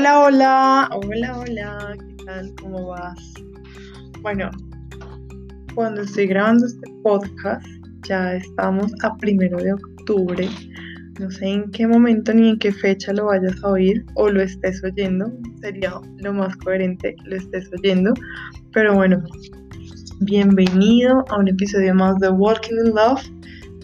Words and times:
Hola, 0.00 0.18
hola, 0.18 0.90
hola, 0.94 1.38
hola, 1.40 1.96
¿qué 1.98 2.24
tal? 2.24 2.54
¿Cómo 2.62 2.86
vas? 2.86 3.34
Bueno, 4.22 4.50
cuando 5.74 6.00
estoy 6.00 6.26
grabando 6.26 6.64
este 6.64 6.90
podcast, 7.02 7.66
ya 8.08 8.36
estamos 8.36 8.90
a 9.02 9.14
primero 9.18 9.58
de 9.58 9.74
octubre. 9.74 10.48
No 11.18 11.30
sé 11.30 11.48
en 11.48 11.70
qué 11.72 11.86
momento 11.86 12.32
ni 12.32 12.48
en 12.48 12.58
qué 12.58 12.72
fecha 12.72 13.12
lo 13.12 13.26
vayas 13.26 13.62
a 13.62 13.72
oír 13.72 14.02
o 14.14 14.30
lo 14.30 14.40
estés 14.40 14.82
oyendo. 14.82 15.30
Sería 15.60 15.92
lo 16.16 16.32
más 16.32 16.56
coherente 16.56 17.14
lo 17.26 17.36
estés 17.36 17.68
oyendo. 17.78 18.14
Pero 18.72 18.94
bueno, 18.94 19.22
bienvenido 20.20 21.26
a 21.28 21.36
un 21.36 21.48
episodio 21.48 21.94
más 21.94 22.18
de 22.20 22.30
Walking 22.30 22.86
in 22.86 22.94
Love. 22.94 23.22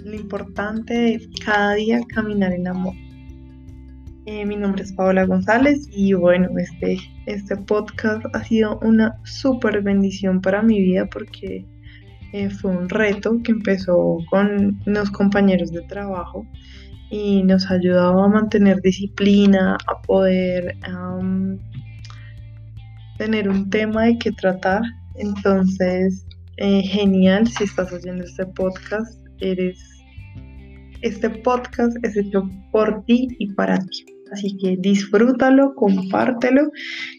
Lo 0.02 0.14
importante 0.14 1.16
es 1.16 1.28
cada 1.44 1.74
día 1.74 2.00
caminar 2.14 2.54
en 2.54 2.68
amor. 2.68 2.94
Eh, 4.28 4.44
mi 4.44 4.56
nombre 4.56 4.82
es 4.82 4.92
Paola 4.92 5.24
González 5.24 5.88
y 5.92 6.12
bueno, 6.12 6.48
este, 6.58 6.98
este 7.26 7.56
podcast 7.56 8.24
ha 8.34 8.42
sido 8.42 8.76
una 8.80 9.16
súper 9.24 9.80
bendición 9.82 10.40
para 10.40 10.62
mi 10.62 10.80
vida 10.80 11.06
porque 11.06 11.64
eh, 12.32 12.50
fue 12.50 12.72
un 12.72 12.88
reto 12.88 13.40
que 13.44 13.52
empezó 13.52 14.18
con 14.28 14.80
los 14.84 15.12
compañeros 15.12 15.70
de 15.70 15.82
trabajo 15.82 16.44
y 17.08 17.44
nos 17.44 17.70
ayudaba 17.70 18.24
a 18.24 18.28
mantener 18.28 18.80
disciplina, 18.80 19.78
a 19.86 20.02
poder 20.02 20.76
tener 23.18 23.48
un 23.48 23.70
tema 23.70 24.06
de 24.06 24.18
qué 24.18 24.32
tratar. 24.32 24.82
Entonces, 25.14 26.26
eh, 26.56 26.82
genial 26.82 27.46
si 27.46 27.62
estás 27.62 27.92
oyendo 27.92 28.24
este 28.24 28.44
podcast, 28.44 29.24
eres 29.38 29.78
este 31.02 31.30
podcast 31.30 31.96
es 32.02 32.16
hecho 32.16 32.50
por 32.72 33.04
ti 33.04 33.28
y 33.38 33.52
para 33.52 33.78
ti. 33.78 34.15
Así 34.32 34.56
que 34.56 34.76
disfrútalo, 34.78 35.74
compártelo. 35.74 36.70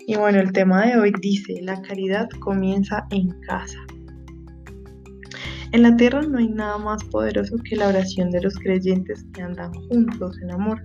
Y 0.06 0.16
bueno, 0.16 0.40
el 0.40 0.52
tema 0.52 0.86
de 0.86 0.98
hoy 0.98 1.14
dice, 1.22 1.60
la 1.62 1.82
caridad 1.82 2.28
comienza 2.40 3.06
en 3.12 3.30
casa. 3.42 3.80
En 5.72 5.84
la 5.84 5.96
tierra 5.98 6.22
no 6.22 6.38
hay 6.38 6.48
nada 6.48 6.78
más 6.78 7.04
poderoso 7.06 7.58
que 7.64 7.76
la 7.76 7.90
oración 7.90 8.32
de 8.32 8.42
los 8.42 8.56
creyentes 8.56 9.26
que 9.34 9.42
andan 9.42 9.74
juntos 9.74 10.38
en 10.42 10.52
amor. 10.52 10.82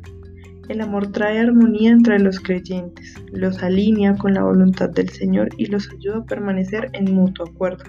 El 0.69 0.81
amor 0.81 1.11
trae 1.13 1.39
armonía 1.39 1.91
entre 1.91 2.19
los 2.19 2.39
creyentes, 2.39 3.15
los 3.33 3.63
alinea 3.63 4.17
con 4.17 4.35
la 4.35 4.45
voluntad 4.45 4.91
del 4.91 5.09
Señor 5.09 5.49
y 5.59 5.67
los 5.67 5.89
ayuda 5.91 6.19
a 6.19 6.25
permanecer 6.25 6.89
en 6.93 7.15
mutuo 7.15 7.47
acuerdo. 7.47 7.85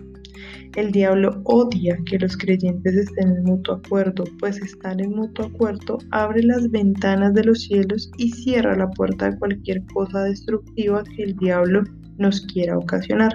El 0.76 0.92
diablo 0.92 1.40
odia 1.44 1.98
que 2.06 2.18
los 2.18 2.36
creyentes 2.36 2.96
estén 2.96 3.30
en 3.30 3.44
mutuo 3.44 3.76
acuerdo, 3.76 4.24
pues 4.40 4.60
estar 4.60 5.00
en 5.00 5.12
mutuo 5.12 5.46
acuerdo 5.46 6.00
abre 6.10 6.42
las 6.42 6.70
ventanas 6.72 7.36
de 7.36 7.44
los 7.44 7.62
cielos 7.62 8.10
y 8.18 8.32
cierra 8.32 8.76
la 8.76 8.90
puerta 8.90 9.30
de 9.30 9.38
cualquier 9.38 9.84
cosa 9.94 10.24
destructiva 10.24 11.04
que 11.16 11.24
el 11.24 11.36
diablo 11.36 11.84
nos 12.18 12.42
quiera 12.42 12.78
ocasionar. 12.78 13.34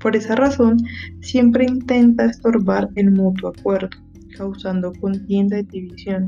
Por 0.00 0.16
esa 0.16 0.34
razón, 0.34 0.78
siempre 1.20 1.66
intenta 1.66 2.24
estorbar 2.24 2.88
el 2.96 3.10
mutuo 3.10 3.50
acuerdo, 3.50 3.90
causando 4.36 4.92
contienda 5.00 5.58
y 5.58 5.62
división 5.64 6.26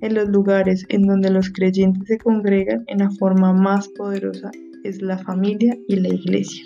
en 0.00 0.14
los 0.14 0.28
lugares 0.28 0.84
en 0.88 1.02
donde 1.02 1.30
los 1.30 1.50
creyentes 1.50 2.08
se 2.08 2.18
congregan 2.18 2.84
en 2.86 2.98
la 2.98 3.10
forma 3.12 3.52
más 3.52 3.88
poderosa 3.88 4.50
es 4.84 5.02
la 5.02 5.18
familia 5.18 5.76
y 5.88 5.96
la 5.96 6.08
iglesia. 6.08 6.64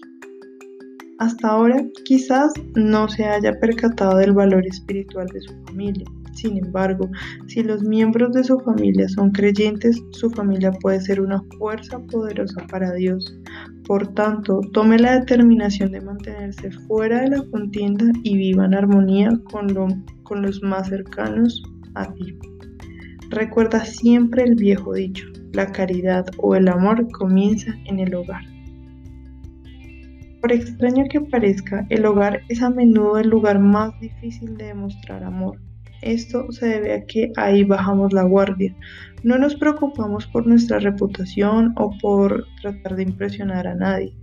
Hasta 1.18 1.48
ahora 1.48 1.76
quizás 2.04 2.52
no 2.74 3.08
se 3.08 3.24
haya 3.24 3.58
percatado 3.60 4.18
del 4.18 4.32
valor 4.32 4.66
espiritual 4.66 5.26
de 5.28 5.40
su 5.40 5.54
familia. 5.64 6.04
Sin 6.32 6.58
embargo, 6.58 7.08
si 7.46 7.62
los 7.62 7.82
miembros 7.82 8.32
de 8.32 8.42
su 8.42 8.58
familia 8.60 9.08
son 9.08 9.30
creyentes, 9.30 10.02
su 10.10 10.28
familia 10.30 10.72
puede 10.72 11.00
ser 11.00 11.20
una 11.20 11.40
fuerza 11.58 12.00
poderosa 12.10 12.66
para 12.66 12.92
Dios. 12.92 13.32
Por 13.86 14.14
tanto, 14.14 14.60
tome 14.72 14.98
la 14.98 15.20
determinación 15.20 15.92
de 15.92 16.00
mantenerse 16.00 16.70
fuera 16.70 17.20
de 17.20 17.36
la 17.36 17.42
contienda 17.50 18.06
y 18.22 18.36
viva 18.36 18.64
en 18.64 18.74
armonía 18.74 19.30
con, 19.44 20.06
con 20.22 20.42
los 20.42 20.62
más 20.62 20.88
cercanos 20.88 21.62
a 21.94 22.10
ti. 22.14 22.38
Recuerda 23.28 23.84
siempre 23.84 24.44
el 24.44 24.54
viejo 24.54 24.94
dicho, 24.94 25.26
la 25.52 25.70
caridad 25.70 26.24
o 26.38 26.54
el 26.54 26.68
amor 26.68 27.10
comienza 27.12 27.74
en 27.84 27.98
el 27.98 28.14
hogar. 28.14 28.44
Por 30.40 30.52
extraño 30.52 31.04
que 31.10 31.20
parezca, 31.20 31.86
el 31.90 32.06
hogar 32.06 32.40
es 32.48 32.62
a 32.62 32.70
menudo 32.70 33.18
el 33.18 33.28
lugar 33.28 33.58
más 33.58 33.98
difícil 34.00 34.56
de 34.56 34.66
demostrar 34.66 35.24
amor. 35.24 35.58
Esto 36.04 36.50
se 36.52 36.66
debe 36.66 36.92
a 36.92 37.04
que 37.04 37.32
ahí 37.36 37.64
bajamos 37.64 38.12
la 38.12 38.22
guardia. 38.22 38.74
No 39.22 39.38
nos 39.38 39.54
preocupamos 39.56 40.26
por 40.26 40.46
nuestra 40.46 40.78
reputación 40.78 41.72
o 41.76 41.90
por 42.00 42.46
tratar 42.62 42.96
de 42.96 43.04
impresionar 43.04 43.66
a 43.66 43.74
nadie. 43.74 44.14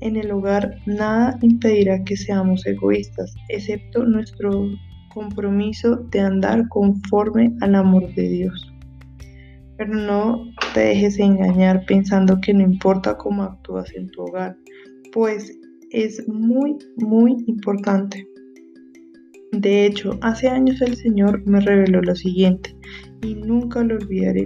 En 0.00 0.16
el 0.16 0.30
hogar 0.30 0.76
nada 0.86 1.38
impedirá 1.42 2.02
que 2.04 2.16
seamos 2.16 2.66
egoístas, 2.66 3.34
excepto 3.48 4.04
nuestro 4.04 4.70
compromiso 5.12 5.96
de 6.10 6.20
andar 6.20 6.68
conforme 6.68 7.52
al 7.60 7.74
amor 7.74 8.14
de 8.14 8.28
Dios. 8.28 8.72
Pero 9.76 9.94
no 9.94 10.46
te 10.72 10.80
dejes 10.80 11.18
engañar 11.18 11.84
pensando 11.86 12.40
que 12.40 12.54
no 12.54 12.62
importa 12.62 13.16
cómo 13.16 13.42
actúas 13.42 13.92
en 13.94 14.08
tu 14.08 14.22
hogar 14.22 14.56
pues 15.16 15.58
es 15.92 16.28
muy, 16.28 16.76
muy 16.98 17.42
importante. 17.46 18.28
De 19.56 19.86
hecho, 19.86 20.18
hace 20.20 20.48
años 20.48 20.82
el 20.82 20.96
Señor 20.96 21.42
me 21.46 21.60
reveló 21.60 22.02
lo 22.02 22.14
siguiente 22.14 22.76
y 23.22 23.34
nunca 23.34 23.82
lo 23.82 23.94
olvidaré. 23.94 24.44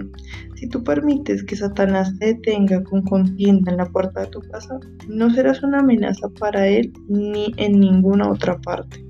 Si 0.55 0.69
tú 0.69 0.83
permites 0.85 1.43
que 1.43 1.57
Satanás 1.57 2.17
te 2.17 2.27
detenga 2.27 2.81
con 2.83 3.01
contienda 3.01 3.71
en 3.71 3.77
la 3.77 3.85
puerta 3.87 4.21
de 4.21 4.27
tu 4.27 4.39
casa, 4.39 4.79
no 5.09 5.29
serás 5.29 5.63
una 5.63 5.79
amenaza 5.79 6.29
para 6.39 6.65
él 6.65 6.93
ni 7.09 7.53
en 7.57 7.81
ninguna 7.81 8.31
otra 8.31 8.57
parte. 8.61 9.05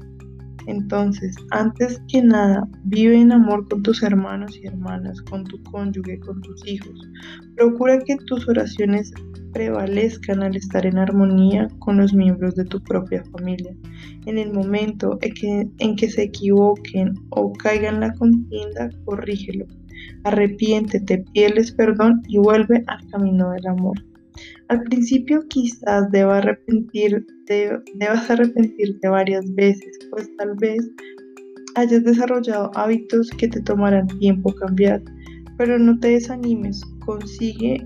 Entonces, 0.68 1.36
antes 1.52 2.02
que 2.08 2.22
nada, 2.22 2.68
vive 2.84 3.20
en 3.20 3.32
amor 3.32 3.68
con 3.68 3.82
tus 3.84 4.04
hermanos 4.04 4.58
y 4.62 4.68
hermanas, 4.68 5.22
con 5.24 5.44
tu 5.44 5.62
cónyuge, 5.64 6.20
con 6.20 6.42
tus 6.42 6.66
hijos. 6.68 7.08
Procura 7.56 8.00
que 8.00 8.16
tus 8.28 8.48
oraciones 8.48 9.12
prevalezcan 9.54 10.44
al 10.44 10.56
estar 10.56 10.86
en 10.86 10.98
armonía 10.98 11.68
con 11.80 11.98
los 11.98 12.14
miembros 12.14 12.56
de 12.56 12.66
tu 12.66 12.82
propia 12.82 13.24
familia. 13.32 13.76
En 14.26 14.38
el 14.38 14.54
momento 14.54 15.18
en 15.22 15.96
que, 15.96 16.10
se 16.10 16.24
equivoquen 16.24 17.14
o 17.30 17.52
caigan 17.54 18.00
la 18.00 18.14
contienda, 18.14 18.90
corrígelo. 19.06 19.66
Arrepiéntete, 20.24 21.26
pídeles 21.34 21.72
perdón 21.72 22.22
y 22.28 22.38
vuelve 22.38 22.84
al 22.88 23.06
camino 23.08 23.52
del 23.52 23.68
amor. 23.68 24.11
Al 24.70 24.82
principio 24.84 25.44
quizás 25.50 26.10
debas 26.12 26.46
arrepentirte, 26.46 29.10
varias 29.10 29.54
veces, 29.56 30.00
pues 30.12 30.30
tal 30.38 30.56
vez 30.58 30.90
hayas 31.76 32.04
desarrollado 32.04 32.72
hábitos 32.76 33.30
que 33.32 33.48
te 33.48 33.62
tomarán 33.62 34.08
tiempo 34.20 34.54
cambiar, 34.56 35.02
pero 35.58 35.78
no 35.78 36.00
te 36.00 36.10
desanimes, 36.10 36.82
consigue 37.06 37.86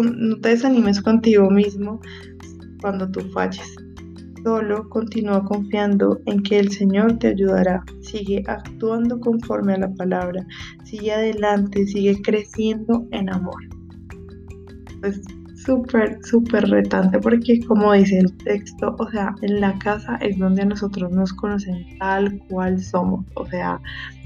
no 0.00 0.40
te 0.40 0.50
desanimes 0.50 1.02
contigo 1.02 1.50
mismo 1.50 2.00
cuando 2.80 3.10
tú 3.10 3.20
falles. 3.32 3.76
Solo 4.42 4.88
continúa 4.88 5.44
confiando 5.44 6.20
en 6.26 6.42
que 6.42 6.58
el 6.58 6.70
Señor 6.70 7.18
te 7.18 7.28
ayudará. 7.28 7.84
Sigue 8.00 8.42
actuando 8.48 9.20
conforme 9.20 9.74
a 9.74 9.78
la 9.78 9.94
palabra. 9.94 10.44
Sigue 10.84 11.12
adelante, 11.12 11.86
sigue 11.86 12.20
creciendo 12.22 13.06
en 13.12 13.30
amor. 13.30 13.62
Es 15.04 15.20
súper, 15.64 16.18
súper 16.24 16.68
retante 16.68 17.18
porque 17.18 17.60
como 17.66 17.92
dice 17.92 18.18
el 18.18 18.36
texto, 18.38 18.94
o 18.98 19.10
sea, 19.10 19.34
en 19.42 19.60
la 19.60 19.78
casa 19.78 20.16
es 20.16 20.38
donde 20.38 20.64
nosotros 20.64 21.10
nos 21.12 21.32
conocen 21.32 21.98
tal 21.98 22.38
cual 22.48 22.80
somos. 22.82 23.24
O 23.34 23.46
sea, 23.46 23.80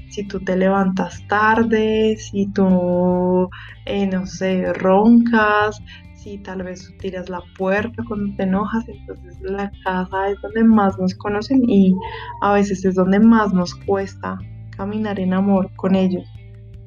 si 0.09 0.27
tú 0.27 0.39
te 0.39 0.55
levantas 0.57 1.25
tarde, 1.27 2.17
si 2.17 2.47
tú, 2.53 3.49
eh, 3.85 4.07
no 4.07 4.25
sé, 4.25 4.73
roncas, 4.73 5.81
si 6.15 6.37
tal 6.39 6.63
vez 6.63 6.93
tiras 6.99 7.29
la 7.29 7.41
puerta 7.57 8.03
cuando 8.07 8.35
te 8.35 8.43
enojas, 8.43 8.87
entonces 8.87 9.37
la 9.41 9.71
casa 9.83 10.29
es 10.29 10.41
donde 10.41 10.63
más 10.63 10.97
nos 10.99 11.13
conocen 11.15 11.61
y 11.69 11.95
a 12.41 12.53
veces 12.53 12.83
es 12.83 12.95
donde 12.95 13.19
más 13.19 13.53
nos 13.53 13.75
cuesta 13.75 14.37
caminar 14.75 15.19
en 15.19 15.33
amor 15.33 15.71
con 15.75 15.95
ellos. 15.95 16.25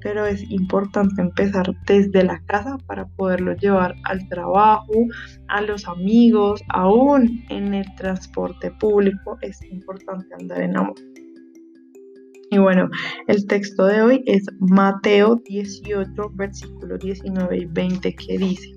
Pero 0.03 0.25
es 0.27 0.43
importante 0.51 1.21
empezar 1.21 1.67
desde 1.87 2.25
la 2.25 2.41
casa 2.47 2.79
para 2.87 3.07
poderlo 3.07 3.55
llevar 3.55 3.95
al 4.05 4.27
trabajo, 4.29 4.93
a 5.49 5.61
los 5.61 5.87
amigos, 5.87 6.63
aún 6.69 7.45
en 7.49 7.75
el 7.75 7.95
transporte 7.97 8.71
público 8.73 9.37
es 9.43 9.63
importante 9.71 10.35
andar 10.35 10.63
en 10.63 10.77
amor. 10.77 10.95
Y 12.53 12.59
bueno, 12.59 12.91
el 13.29 13.47
texto 13.47 13.87
de 13.87 14.03
hoy 14.03 14.25
es 14.27 14.45
Mateo 14.59 15.37
18, 15.45 16.31
versículos 16.35 16.99
19 16.99 17.59
y 17.59 17.65
20, 17.67 18.13
que 18.15 18.39
dice, 18.39 18.75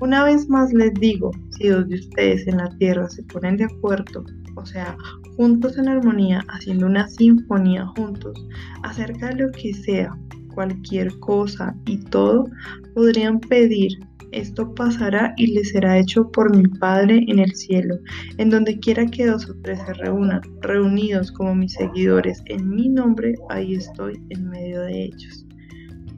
Una 0.00 0.22
vez 0.22 0.48
más 0.48 0.72
les 0.72 0.94
digo, 0.94 1.32
si 1.50 1.68
dos 1.68 1.88
de 1.88 1.96
ustedes 1.96 2.46
en 2.46 2.58
la 2.58 2.68
tierra 2.78 3.08
se 3.08 3.24
ponen 3.24 3.56
de 3.56 3.64
acuerdo, 3.64 4.24
o 4.54 4.64
sea, 4.64 4.96
juntos 5.36 5.76
en 5.76 5.88
armonía, 5.88 6.44
haciendo 6.48 6.86
una 6.86 7.08
sinfonía 7.08 7.84
juntos, 7.96 8.46
acerca 8.84 9.30
de 9.30 9.44
lo 9.44 9.50
que 9.50 9.74
sea, 9.74 10.16
cualquier 10.54 11.18
cosa 11.18 11.74
y 11.86 11.98
todo, 11.98 12.48
podrían 12.94 13.40
pedir 13.40 13.98
Esto 14.32 14.74
pasará 14.74 15.32
y 15.36 15.54
le 15.54 15.64
será 15.64 15.98
hecho 15.98 16.28
por 16.32 16.56
mi 16.56 16.66
Padre 16.66 17.24
en 17.28 17.38
el 17.38 17.54
cielo, 17.54 17.98
en 18.38 18.50
donde 18.50 18.80
quiera 18.80 19.06
que 19.06 19.26
dos 19.26 19.48
o 19.48 19.54
tres 19.62 19.78
se 19.86 19.94
reúnan, 19.94 20.40
reunidos 20.60 21.30
como 21.30 21.54
mis 21.54 21.74
seguidores 21.74 22.42
en 22.46 22.68
mi 22.68 22.88
nombre, 22.88 23.34
ahí 23.50 23.74
estoy 23.74 24.20
en 24.30 24.48
medio 24.48 24.80
de 24.82 25.04
ellos. 25.04 25.46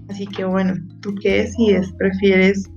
Así 0.09 0.27
que 0.27 0.45
bueno, 0.45 0.75
¿tú 1.01 1.15
qué 1.21 1.43
decides? 1.43 1.93
¿Prefieres 1.99 2.71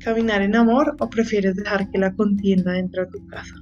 caminar 0.00 0.42
en 0.42 0.54
amor 0.56 0.94
o 1.00 1.08
prefieres 1.08 1.56
dejar 1.56 1.90
que 1.90 1.98
la 1.98 2.14
contienda 2.14 2.78
entre 2.78 3.02
a 3.02 3.08
tu 3.08 3.26
casa? 3.28 3.54